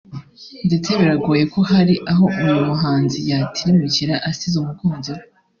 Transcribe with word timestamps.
ndetse 0.67 0.89
biragoye 0.99 1.43
ko 1.53 1.59
hari 1.71 1.95
aho 2.11 2.25
uyu 2.43 2.55
muhanzi 2.69 3.17
yatirimukira 3.29 4.15
asize 4.29 4.55
umukunzi 4.59 5.09
we 5.15 5.21